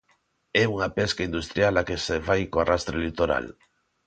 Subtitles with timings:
[0.61, 3.45] ¿É unha pesca industrial a que se fai co arrastre litoral?